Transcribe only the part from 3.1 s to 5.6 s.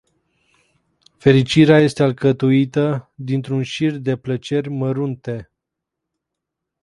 dintr-un șir de plăceri mărunte.